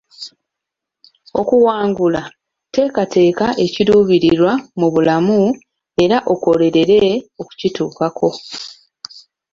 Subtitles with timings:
[1.39, 2.21] Okuwangula,
[2.73, 5.39] teekateeka ekiruubirirwa mu bulamu
[6.03, 7.01] era okolerere
[7.41, 8.29] okukituukako.